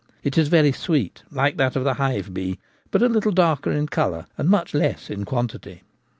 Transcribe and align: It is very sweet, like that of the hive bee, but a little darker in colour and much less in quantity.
It 0.23 0.35
is 0.35 0.47
very 0.47 0.71
sweet, 0.71 1.21
like 1.29 1.57
that 1.57 1.75
of 1.75 1.83
the 1.83 1.93
hive 1.93 2.33
bee, 2.33 2.57
but 2.89 3.03
a 3.03 3.07
little 3.07 3.31
darker 3.31 3.71
in 3.71 3.85
colour 3.85 4.25
and 4.35 4.49
much 4.49 4.73
less 4.73 5.11
in 5.11 5.25
quantity. 5.25 5.83